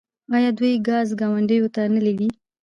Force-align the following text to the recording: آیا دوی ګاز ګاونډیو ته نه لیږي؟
آیا 0.35 0.49
دوی 0.59 0.73
ګاز 0.87 1.07
ګاونډیو 1.19 1.67
ته 1.75 1.81
نه 1.93 1.99
لیږي؟ 2.05 2.29